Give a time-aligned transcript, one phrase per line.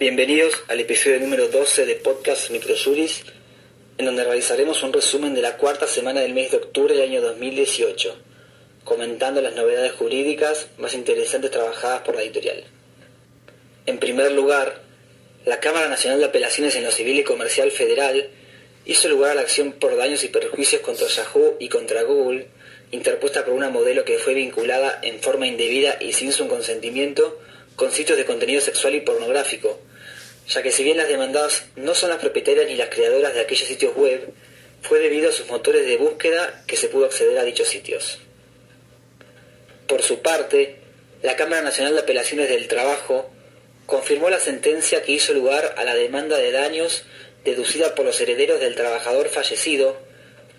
[0.00, 3.22] Bienvenidos al episodio número 12 de Podcast Microjuris,
[3.98, 7.20] en donde realizaremos un resumen de la cuarta semana del mes de octubre del año
[7.20, 8.16] 2018,
[8.82, 12.64] comentando las novedades jurídicas más interesantes trabajadas por la editorial.
[13.84, 14.80] En primer lugar,
[15.44, 18.30] la Cámara Nacional de Apelaciones en lo Civil y Comercial Federal
[18.86, 22.46] hizo lugar a la acción por daños y perjuicios contra Yahoo y contra Google,
[22.90, 27.38] interpuesta por una modelo que fue vinculada en forma indebida y sin su consentimiento
[27.76, 29.78] con sitios de contenido sexual y pornográfico,
[30.50, 33.68] ya que si bien las demandadas no son las propietarias ni las creadoras de aquellos
[33.68, 34.32] sitios web,
[34.82, 38.18] fue debido a sus motores de búsqueda que se pudo acceder a dichos sitios.
[39.86, 40.76] Por su parte,
[41.22, 43.30] la Cámara Nacional de Apelaciones del Trabajo
[43.86, 47.04] confirmó la sentencia que hizo lugar a la demanda de daños
[47.44, 49.96] deducida por los herederos del trabajador fallecido,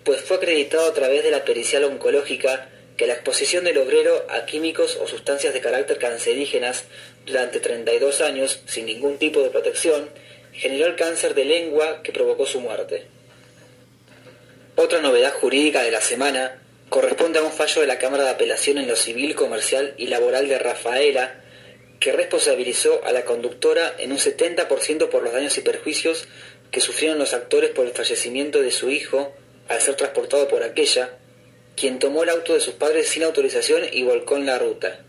[0.04, 2.68] pues fue acreditado a través de la pericial oncológica
[3.02, 6.84] que la exposición del obrero a químicos o sustancias de carácter cancerígenas
[7.26, 10.08] durante 32 años, sin ningún tipo de protección,
[10.52, 13.08] generó el cáncer de lengua que provocó su muerte.
[14.76, 18.78] Otra novedad jurídica de la semana corresponde a un fallo de la Cámara de Apelación
[18.78, 21.42] en lo Civil, Comercial y Laboral de Rafaela,
[21.98, 26.28] que responsabilizó a la conductora en un 70% por los daños y perjuicios
[26.70, 29.34] que sufrieron los actores por el fallecimiento de su hijo
[29.68, 31.18] al ser transportado por aquella,
[31.76, 35.00] quien tomó el auto de sus padres sin autorización y volcó en la ruta,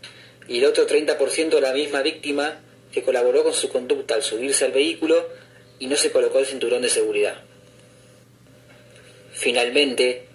[0.48, 2.60] y el otro 30% la misma víctima
[2.92, 5.28] que colaboró con su conducta al subirse al vehículo
[5.78, 7.42] y no se colocó el cinturón de seguridad.
[9.32, 10.26] Finalmente,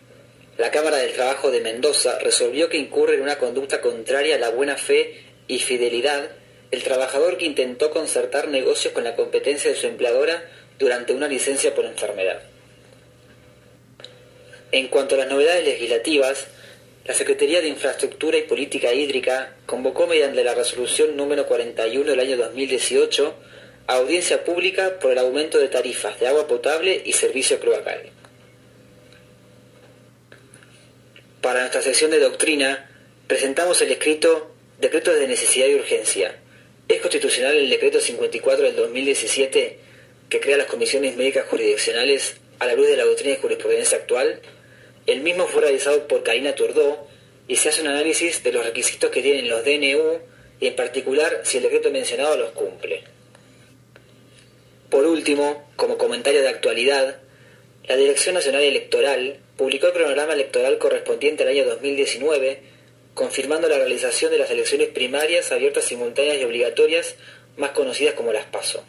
[0.58, 4.49] la Cámara del Trabajo de Mendoza resolvió que incurre en una conducta contraria a la
[4.49, 6.31] buena fe y fidelidad
[6.71, 10.43] el trabajador que intentó concertar negocios con la competencia de su empleadora
[10.77, 12.41] durante una licencia por enfermedad.
[14.72, 16.45] En cuanto a las novedades legislativas,
[17.06, 22.38] la Secretaría de Infraestructura y Política Hídrica convocó mediante la resolución número 41 del año
[22.38, 23.34] 2018
[23.88, 28.11] a audiencia pública por el aumento de tarifas de agua potable y servicio cloacal.
[31.42, 32.92] Para nuestra sesión de doctrina,
[33.26, 36.36] presentamos el escrito Decreto de Necesidad y Urgencia.
[36.88, 39.80] ¿Es constitucional el decreto 54 del 2017
[40.30, 44.39] que crea las comisiones médicas jurisdiccionales a la luz de la doctrina y jurisprudencia actual?
[45.09, 47.08] El mismo fue realizado por Karina Turdó
[47.47, 50.20] y se hace un análisis de los requisitos que tienen los DNU
[50.59, 53.02] y en particular si el decreto mencionado los cumple.
[54.92, 57.21] Por último, como comentario de actualidad,
[57.87, 62.59] la Dirección Nacional Electoral publicó el cronograma electoral correspondiente al año 2019,
[63.15, 67.15] confirmando la realización de las elecciones primarias abiertas, simultáneas y obligatorias,
[67.58, 68.83] más conocidas como las PASO.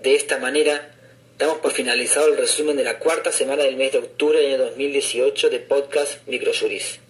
[0.00, 0.94] De esta manera,
[1.40, 4.64] Damos por finalizado el resumen de la cuarta semana del mes de octubre del año
[4.66, 7.00] 2018 de podcast Microjuris.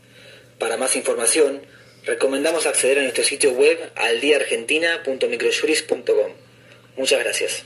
[0.57, 1.63] Para más información,
[2.05, 6.33] recomendamos acceder a nuestro sitio web aldiaargentina.microjuris.com.
[6.97, 7.65] Muchas gracias.